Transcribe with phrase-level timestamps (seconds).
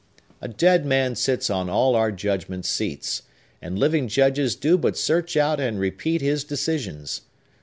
[0.41, 3.21] A dead man sits on all our judgment seats;
[3.61, 7.21] and living judges do but search out and repeat his decisions.